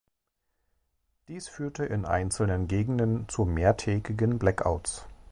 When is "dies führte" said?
1.27-1.85